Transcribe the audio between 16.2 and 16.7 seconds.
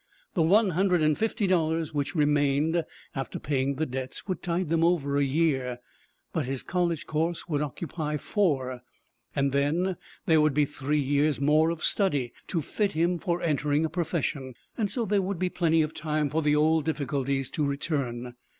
for the